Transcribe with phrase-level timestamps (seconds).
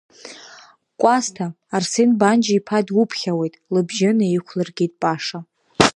[0.99, 5.39] Кәасҭа, Арсен Банџьа-иԥа дуԥхьауеит, лыбжьы наиқәлыргеит Паша.